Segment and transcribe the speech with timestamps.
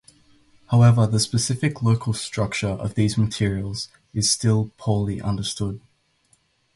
[0.71, 5.79] However, the specific local structure of these materials is still poorly understood.